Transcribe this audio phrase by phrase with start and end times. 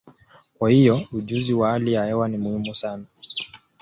[0.57, 3.05] Kwa hiyo, ujuzi wa hali ya hewa ni muhimu sana.